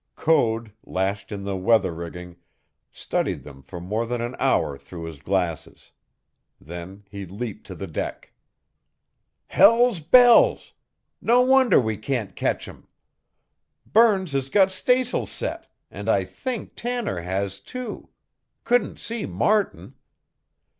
Code, 0.15 0.71
lashed 0.83 1.31
in 1.31 1.43
the 1.43 1.55
weather 1.55 1.93
rigging, 1.93 2.37
studied 2.91 3.43
them 3.43 3.61
for 3.61 3.79
more 3.79 4.07
than 4.07 4.19
an 4.19 4.35
hour 4.39 4.75
through 4.75 5.03
his 5.03 5.21
glasses. 5.21 5.91
Then 6.59 7.03
he 7.07 7.23
leaped 7.27 7.67
to 7.67 7.75
the 7.75 7.85
deck. 7.85 8.33
"Hell's 9.45 9.99
bells! 9.99 10.73
No 11.21 11.41
wonder 11.41 11.79
we 11.79 11.97
can't 11.97 12.35
catch 12.35 12.67
'em! 12.67 12.87
Burns 13.85 14.31
has 14.31 14.49
got 14.49 14.69
stays'l 14.71 15.27
set, 15.27 15.67
and 15.91 16.09
I 16.09 16.23
think 16.23 16.73
Tanner 16.75 17.19
has, 17.19 17.59
too. 17.59 18.09
Couldn't 18.63 18.97
see 18.97 19.27
Martin. 19.27 19.93